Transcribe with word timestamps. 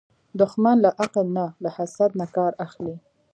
دښمن 0.39 0.77
له 0.85 0.89
عقل 1.03 1.25
نه، 1.37 1.45
له 1.63 1.69
حسد 1.75 2.11
نه 2.19 2.25
کار 2.35 2.51
اخلي 2.65 2.95